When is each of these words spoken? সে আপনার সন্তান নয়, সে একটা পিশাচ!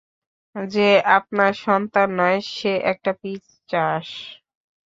সে 0.55 0.87
আপনার 1.17 1.51
সন্তান 1.65 2.07
নয়, 2.19 2.39
সে 2.53 2.71
একটা 2.91 3.11
পিশাচ! 3.21 4.07